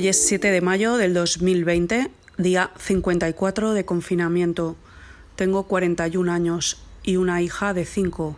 [0.00, 4.76] Hoy es 7 de mayo del 2020, día 54 de confinamiento.
[5.36, 8.34] Tengo 41 años y una hija de 5.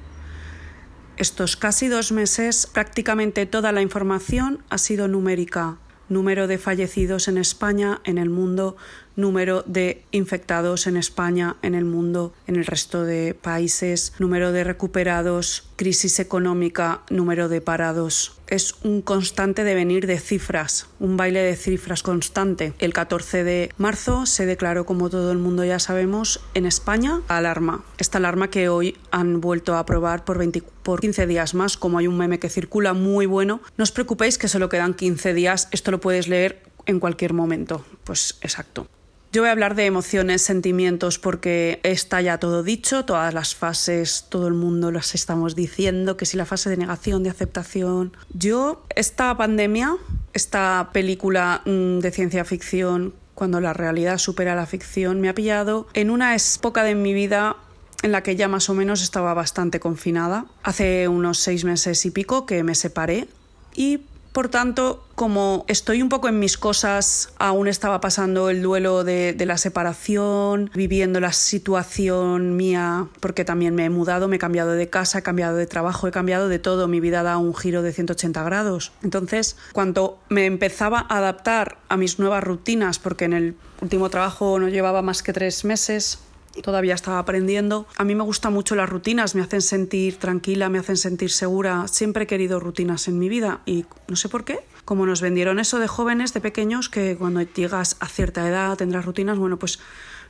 [1.18, 5.78] Estos casi dos meses prácticamente toda la información ha sido numérica.
[6.08, 8.76] Número de fallecidos en España, en el mundo,
[9.16, 14.64] número de infectados en España, en el mundo, en el resto de países, número de
[14.64, 18.36] recuperados, crisis económica, número de parados.
[18.46, 22.74] Es un constante devenir de cifras, un baile de cifras constante.
[22.78, 27.84] El 14 de marzo se declaró, como todo el mundo ya sabemos, en España alarma.
[27.98, 31.98] Esta alarma que hoy han vuelto a aprobar por, 20, por 15 días más, como
[31.98, 33.62] hay un meme que circula muy bueno.
[33.76, 37.84] No os preocupéis que solo quedan 15 días, esto lo puedes leer en cualquier momento.
[38.04, 38.86] Pues exacto.
[39.32, 44.26] Yo voy a hablar de emociones, sentimientos, porque está ya todo dicho, todas las fases,
[44.28, 48.14] todo el mundo las estamos diciendo, que si la fase de negación, de aceptación.
[48.34, 49.96] Yo, esta pandemia,
[50.34, 55.86] esta película mm, de ciencia ficción, cuando la realidad supera la ficción, me ha pillado
[55.94, 57.56] en una época de mi vida
[58.02, 60.44] en la que ya más o menos estaba bastante confinada.
[60.62, 63.28] Hace unos seis meses y pico que me separé
[63.74, 64.00] y
[64.32, 69.36] por tanto, como estoy un poco en mis cosas, aún estaba pasando el duelo de,
[69.46, 74.88] la separación, viviendo la situación mía, porque también me he mudado, me he cambiado de
[74.88, 77.92] casa, he cambiado de trabajo, he cambiado de todo, mi vida da un giro de
[77.92, 78.92] 180 grados.
[79.02, 84.58] Entonces, cuando me empezaba a adaptar a mis nuevas rutinas, porque en el último trabajo
[84.58, 86.20] no llevaba más que tres meses,
[86.60, 87.86] todavía estaba aprendiendo.
[87.96, 91.88] A mí me gustan mucho las rutinas, me hacen sentir tranquila, me hacen sentir segura.
[91.88, 94.60] Siempre he querido rutinas en mi vida y no sé por qué.
[94.84, 99.04] Como nos vendieron eso de jóvenes, de pequeños, que cuando llegas a cierta edad tendrás
[99.04, 99.78] rutinas, bueno, pues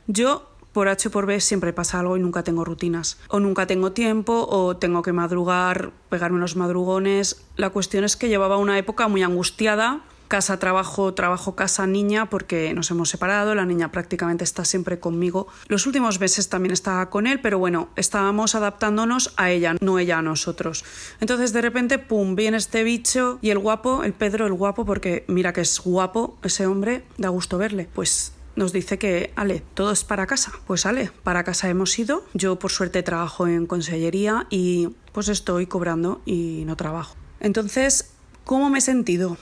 [0.07, 3.19] yo por H o por B siempre pasa algo y nunca tengo rutinas.
[3.29, 7.45] O nunca tengo tiempo, o tengo que madrugar, pegarme los madrugones.
[7.55, 12.73] La cuestión es que llevaba una época muy angustiada casa, trabajo, trabajo, casa, niña, porque
[12.73, 15.45] nos hemos separado, la niña prácticamente está siempre conmigo.
[15.67, 20.17] Los últimos meses también estaba con él, pero bueno, estábamos adaptándonos a ella, no ella
[20.17, 20.85] a nosotros.
[21.19, 25.23] Entonces de repente, ¡pum!, viene este bicho y el guapo, el Pedro, el guapo, porque
[25.27, 27.87] mira que es guapo ese hombre, da gusto verle.
[27.93, 30.51] Pues nos dice que, Ale, todo es para casa.
[30.65, 32.25] Pues Ale, para casa hemos ido.
[32.33, 37.15] Yo por suerte trabajo en consellería y pues estoy cobrando y no trabajo.
[37.39, 38.15] Entonces,
[38.45, 39.37] ¿cómo me he sentido?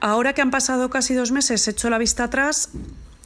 [0.00, 2.70] Ahora que han pasado casi dos meses, he hecho la vista atrás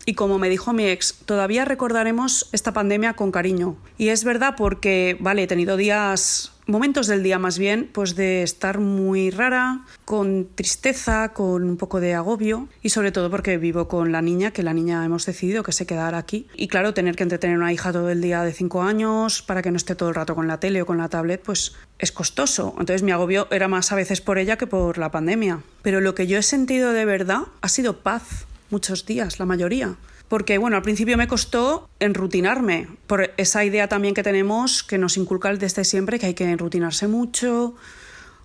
[0.04, 3.76] y como me dijo mi ex, todavía recordaremos esta pandemia con cariño.
[3.98, 8.42] Y es verdad porque, vale, he tenido días momentos del día más bien, pues de
[8.42, 13.88] estar muy rara, con tristeza, con un poco de agobio y sobre todo porque vivo
[13.88, 16.46] con la niña, que la niña hemos decidido que se quedara aquí.
[16.54, 19.62] Y claro, tener que entretener a una hija todo el día de cinco años para
[19.62, 22.12] que no esté todo el rato con la tele o con la tablet, pues es
[22.12, 22.74] costoso.
[22.78, 25.62] Entonces mi agobio era más a veces por ella que por la pandemia.
[25.82, 29.96] Pero lo que yo he sentido de verdad ha sido paz muchos días, la mayoría
[30.32, 35.18] porque bueno, al principio me costó enrutinarme, por esa idea también que tenemos que nos
[35.18, 37.74] inculca desde siempre que hay que enrutinarse mucho,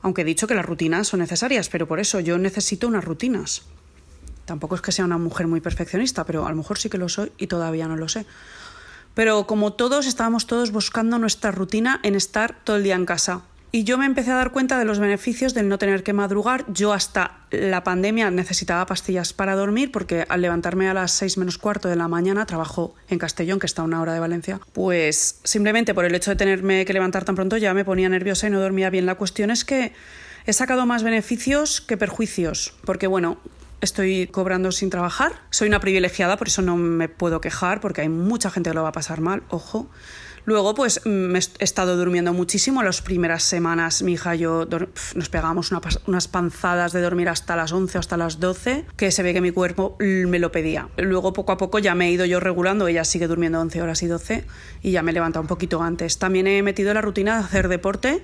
[0.02, 3.62] aunque he dicho que las rutinas son necesarias, pero por eso yo necesito unas rutinas.
[4.44, 7.08] Tampoco es que sea una mujer muy perfeccionista, pero a lo mejor sí que lo
[7.08, 8.26] soy y todavía no lo sé.
[9.14, 13.44] Pero como todos, estábamos todos buscando nuestra rutina en estar todo el día en casa.
[13.72, 16.64] Y yo me empecé a dar cuenta de los beneficios del no tener que madrugar.
[16.72, 21.58] Yo hasta la pandemia necesitaba pastillas para dormir porque al levantarme a las seis menos
[21.58, 25.42] cuarto de la mañana, trabajo en Castellón, que está a una hora de Valencia, pues
[25.44, 28.52] simplemente por el hecho de tenerme que levantar tan pronto ya me ponía nerviosa y
[28.52, 29.06] no dormía bien.
[29.06, 29.94] La cuestión es que
[30.46, 33.38] he sacado más beneficios que perjuicios, porque bueno,
[33.82, 35.34] estoy cobrando sin trabajar.
[35.50, 38.84] Soy una privilegiada, por eso no me puedo quejar, porque hay mucha gente que lo
[38.84, 39.90] va a pasar mal, ojo.
[40.48, 42.82] Luego, pues mm, he estado durmiendo muchísimo.
[42.82, 44.66] Las primeras semanas, mi hija y yo
[45.14, 45.74] nos pegábamos
[46.06, 49.42] unas panzadas de dormir hasta las 11 o hasta las 12, que se ve que
[49.42, 50.88] mi cuerpo me lo pedía.
[50.96, 52.88] Luego, poco a poco, ya me he ido yo regulando.
[52.88, 54.46] Ella sigue durmiendo 11 horas y 12
[54.84, 56.18] y ya me he levantado un poquito antes.
[56.18, 58.24] También he metido la rutina de hacer deporte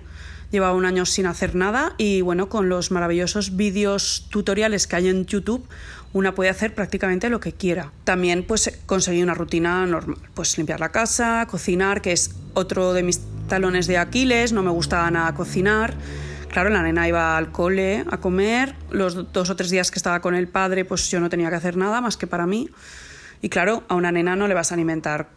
[0.51, 5.07] llevaba un año sin hacer nada y bueno, con los maravillosos vídeos tutoriales que hay
[5.09, 5.67] en YouTube,
[6.13, 7.91] una puede hacer prácticamente lo que quiera.
[8.03, 13.03] También pues conseguí una rutina normal, pues limpiar la casa, cocinar, que es otro de
[13.03, 15.95] mis talones de Aquiles, no me gustaba nada cocinar.
[16.49, 20.21] Claro, la nena iba al cole a comer, los dos o tres días que estaba
[20.21, 22.69] con el padre, pues yo no tenía que hacer nada más que para mí.
[23.41, 25.29] Y claro, a una nena no le vas a alimentar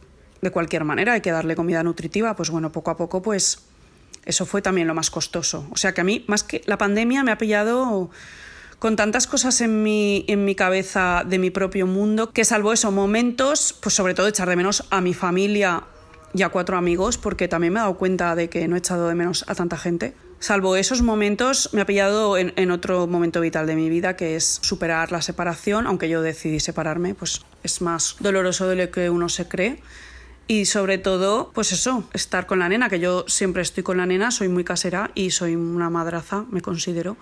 [0.43, 3.61] de cualquier manera, hay que darle comida nutritiva, pues bueno, poco a poco pues
[4.26, 5.67] eso fue también lo más costoso.
[5.70, 8.11] O sea que a mí, más que la pandemia, me ha pillado
[8.78, 12.93] con tantas cosas en mi, en mi cabeza de mi propio mundo, que salvo esos
[12.93, 15.84] momentos, pues sobre todo echar de menos a mi familia
[16.34, 19.08] y a cuatro amigos, porque también me he dado cuenta de que no he echado
[19.08, 20.14] de menos a tanta gente.
[20.38, 24.37] Salvo esos momentos, me ha pillado en, en, otro momento vital de mi vida, que
[24.37, 29.08] es superar la separación, aunque yo decidí separarme, pues es más doloroso de lo que
[29.08, 29.81] uno se cree.
[30.49, 34.07] Y sobre todo, pues eso, estar con la nena, que yo siempre estoy con la
[34.07, 37.17] nena, soy muy casera y soy una madraza, me considero.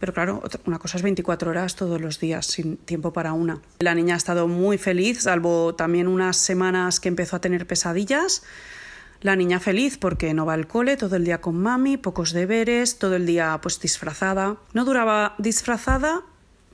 [0.00, 3.60] Pero claro, una cosa es 24 horas todos los días, sin tiempo para una.
[3.78, 8.42] La niña ha estado muy feliz, salvo también unas semanas que empezó a tener pesadillas.
[9.20, 12.98] La niña feliz porque no va al cole, todo el día con mami, pocos deberes,
[12.98, 14.56] todo el día pues disfrazada.
[14.72, 16.22] No duraba disfrazada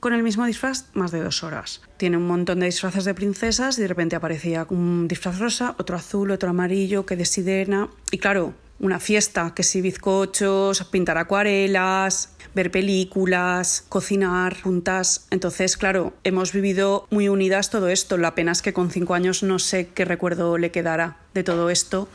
[0.04, 1.80] con el mismo disfraz más de dos horas.
[1.96, 5.96] Tiene un montón de disfraces de princesas y de repente aparecía un disfraz rosa, otro
[5.96, 7.88] azul, otro amarillo, que de sirena.
[8.10, 15.26] Y claro, una fiesta, que si bizcochos, pintar acuarelas, ver películas, cocinar juntas.
[15.30, 18.18] Entonces, claro, hemos vivido muy unidas todo esto.
[18.18, 21.70] La pena es que con cinco años no sé qué recuerdo le quedará de todo
[21.70, 22.10] esto.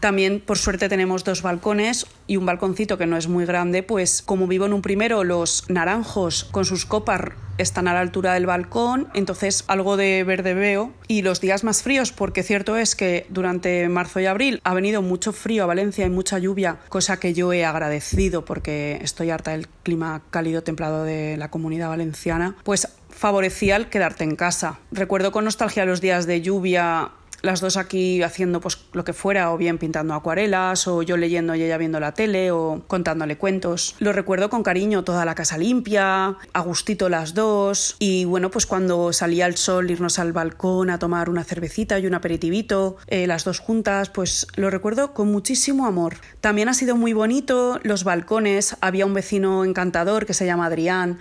[0.00, 4.22] También, por suerte, tenemos dos balcones y un balconcito que no es muy grande, pues
[4.22, 7.20] como vivo en un primero, los naranjos con sus copas
[7.58, 10.92] están a la altura del balcón, entonces algo de verde veo.
[11.08, 15.02] Y los días más fríos, porque cierto es que durante marzo y abril ha venido
[15.02, 19.50] mucho frío a Valencia y mucha lluvia, cosa que yo he agradecido porque estoy harta
[19.50, 24.78] del clima cálido templado de la comunidad valenciana, pues favorecía el quedarte en casa.
[24.92, 27.10] Recuerdo con nostalgia los días de lluvia
[27.42, 31.54] las dos aquí haciendo pues lo que fuera, o bien pintando acuarelas, o yo leyendo
[31.54, 33.94] y ella viendo la tele, o contándole cuentos.
[33.98, 38.66] Lo recuerdo con cariño, toda la casa limpia, a gustito las dos, y bueno, pues
[38.66, 43.26] cuando salía el sol, irnos al balcón a tomar una cervecita y un aperitivito, eh,
[43.26, 46.16] las dos juntas, pues lo recuerdo con muchísimo amor.
[46.40, 51.18] También ha sido muy bonito los balcones, había un vecino encantador que se llama Adrián,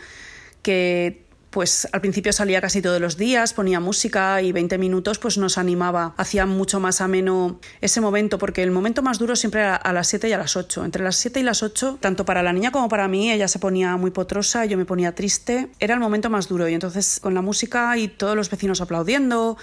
[0.62, 1.27] que
[1.58, 5.58] pues al principio salía casi todos los días, ponía música y 20 minutos pues nos
[5.58, 9.92] animaba, hacía mucho más ameno ese momento, porque el momento más duro siempre era a
[9.92, 10.86] las 7 y a las 8.
[10.86, 13.58] Entre las 7 y las 8, tanto para la niña como para mí, ella se
[13.58, 17.34] ponía muy potrosa, yo me ponía triste, era el momento más duro y entonces con
[17.34, 19.58] la música y todos los vecinos aplaudiendo,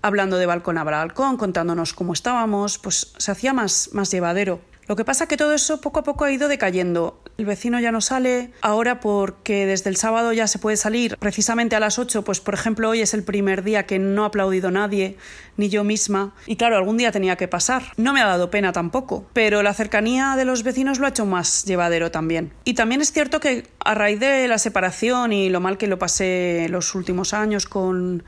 [0.00, 4.62] hablando de balcón a balcón, contándonos cómo estábamos, pues se hacía más, más llevadero.
[4.86, 7.20] Lo que pasa es que todo eso poco a poco ha ido decayendo.
[7.38, 11.74] El vecino ya no sale, ahora porque desde el sábado ya se puede salir precisamente
[11.74, 14.70] a las 8, pues por ejemplo hoy es el primer día que no ha aplaudido
[14.70, 15.16] nadie,
[15.56, 17.82] ni yo misma, y claro, algún día tenía que pasar.
[17.96, 21.26] No me ha dado pena tampoco, pero la cercanía de los vecinos lo ha hecho
[21.26, 22.52] más llevadero también.
[22.64, 25.98] Y también es cierto que a raíz de la separación y lo mal que lo
[25.98, 28.24] pasé los últimos años con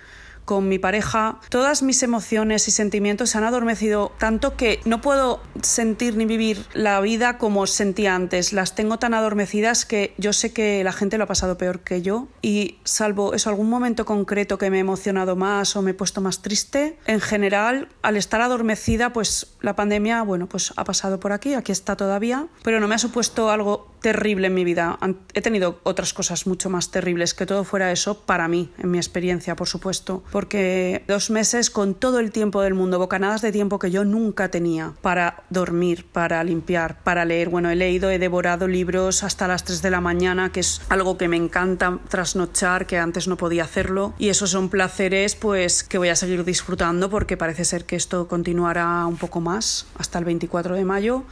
[0.47, 5.43] con mi pareja, todas mis emociones y sentimientos se han adormecido tanto que no puedo
[5.61, 8.53] sentir ni vivir la vida como sentía antes.
[8.53, 12.01] Las tengo tan adormecidas que yo sé que la gente lo ha pasado peor que
[12.01, 15.95] yo y salvo eso algún momento concreto que me he emocionado más o me he
[15.95, 21.19] puesto más triste, en general al estar adormecida pues la pandemia, bueno, pues ha pasado
[21.19, 24.97] por aquí, aquí está todavía, pero no me ha supuesto algo terrible en mi vida.
[25.35, 28.99] He tenido otras cosas mucho más terribles que todo fuera eso para mí, en mi
[28.99, 33.79] experiencia, por supuesto porque dos meses con todo el tiempo del mundo, bocanadas de tiempo
[33.79, 37.49] que yo nunca tenía para dormir, para limpiar, para leer.
[37.49, 41.17] Bueno, he leído, he devorado libros hasta las 3 de la mañana, que es algo
[41.17, 44.13] que me encanta trasnochar, que antes no podía hacerlo.
[44.19, 48.29] Y esos son placeres pues que voy a seguir disfrutando porque parece ser que esto
[48.29, 51.25] continuará un poco más hasta el 24 de mayo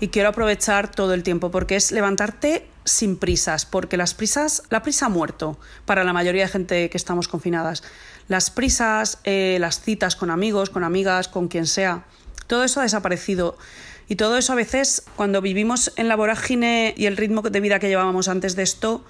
[0.00, 4.82] y quiero aprovechar todo el tiempo porque es levantarte sin prisas, porque las prisas, la
[4.82, 7.82] prisa ha muerto para la mayoría de gente que estamos confinadas.
[8.30, 12.04] Las prisas, eh, las citas con amigos, con amigas, con quien sea,
[12.46, 13.58] todo eso ha desaparecido.
[14.06, 17.80] Y todo eso a veces, cuando vivimos en la vorágine y el ritmo de vida
[17.80, 19.04] que llevábamos antes de esto,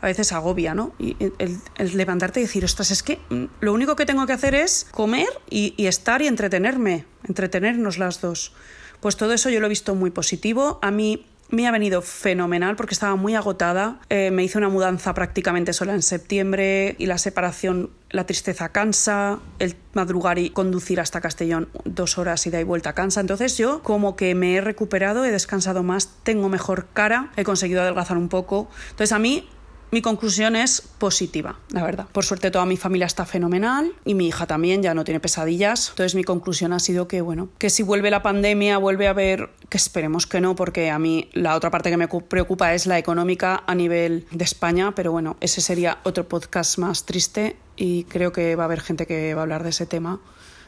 [0.00, 0.94] a veces agobia, ¿no?
[0.98, 1.60] Y el,
[1.98, 5.28] levantarte y decir, ostras, es que mm, lo único que tengo que hacer es comer
[5.50, 8.54] y, y estar y entretenerme, entretenernos las dos.
[9.00, 10.78] Pues todo eso yo lo he visto muy positivo.
[10.80, 14.00] A mí me ha venido fenomenal porque estaba muy agotada.
[14.08, 19.38] Eh, me hice una mudanza prácticamente sola en septiembre y la separación, la tristeza cansa,
[19.58, 23.20] el madrugar y conducir hasta Castellón dos horas y de ahí vuelta cansa.
[23.20, 27.82] Entonces yo como que me he recuperado, he descansado más, tengo mejor cara, he conseguido
[27.82, 28.68] adelgazar un poco.
[28.90, 29.46] Entonces a mí
[29.92, 32.06] mi conclusión es positiva, la verdad.
[32.10, 35.90] Por suerte toda mi familia está fenomenal y mi hija también ya no tiene pesadillas.
[35.90, 39.50] Entonces mi conclusión ha sido que, bueno, que si vuelve la pandemia, vuelve a haber,
[39.68, 42.98] que esperemos que no, porque a mí la otra parte que me preocupa es la
[42.98, 48.32] económica a nivel de España, pero bueno, ese sería otro podcast más triste y creo
[48.32, 50.20] que va a haber gente que va a hablar de ese tema.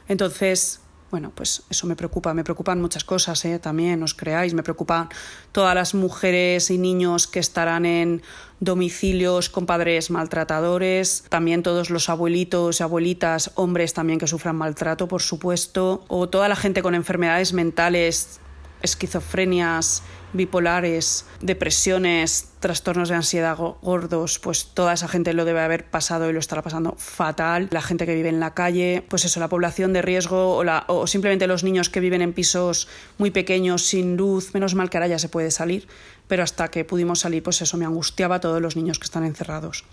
[0.06, 0.80] Entonces,
[1.14, 3.60] bueno, pues eso me preocupa, me preocupan muchas cosas, ¿eh?
[3.60, 5.10] también os creáis, me preocupan
[5.52, 8.20] todas las mujeres y niños que estarán en
[8.58, 15.06] domicilios con padres maltratadores, también todos los abuelitos y abuelitas, hombres también que sufran maltrato,
[15.06, 18.40] por supuesto, o toda la gente con enfermedades mentales
[18.84, 20.02] esquizofrenias,
[20.34, 26.32] bipolares, depresiones, trastornos de ansiedad gordos, pues toda esa gente lo debe haber pasado y
[26.32, 27.68] lo estará pasando fatal.
[27.70, 31.46] La gente que vive en la calle, pues eso, la población de riesgo o, simplemente
[31.46, 35.18] los niños que viven en pisos muy pequeños, sin luz, menos mal que ahora ya
[35.18, 35.88] se puede salir,
[36.28, 39.24] pero hasta que pudimos salir, pues eso me angustiaba a todos los niños que están
[39.24, 39.84] encerrados.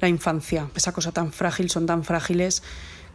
[0.00, 2.62] La infancia, esa cosa tan frágil, son tan frágiles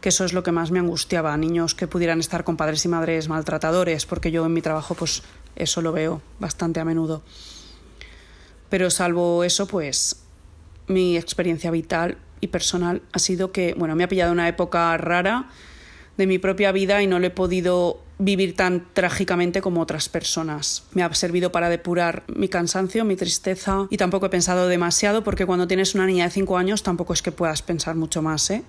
[0.00, 2.88] que eso es lo que más me angustiaba, niños que pudieran estar con padres y
[2.88, 5.22] madres maltratadores, porque yo en mi trabajo pues
[5.56, 7.22] eso lo veo bastante a menudo.
[8.68, 10.22] Pero salvo eso, pues
[10.86, 15.48] mi experiencia vital y personal ha sido que, bueno, me ha pillado una época rara
[16.16, 20.84] de mi propia vida y no lo he podido vivir tan trágicamente como otras personas.
[20.92, 25.46] Me ha servido para depurar mi cansancio, mi tristeza y tampoco he pensado demasiado porque
[25.46, 28.62] cuando tienes una niña de 5 años tampoco es que puedas pensar mucho más, ¿eh?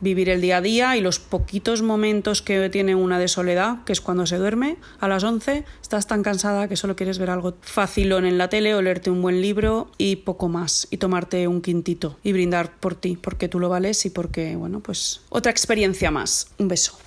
[0.00, 3.92] Vivir el día a día y los poquitos momentos que tiene una de soledad, que
[3.92, 7.54] es cuando se duerme a las 11, estás tan cansada que solo quieres ver algo
[7.60, 11.60] facilón en la tele o leerte un buen libro y poco más y tomarte un
[11.60, 16.10] quintito y brindar por ti, porque tú lo vales y porque, bueno, pues otra experiencia
[16.10, 16.48] más.
[16.58, 16.98] Un beso.